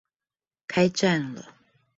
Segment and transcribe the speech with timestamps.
[0.65, 1.53] 開站了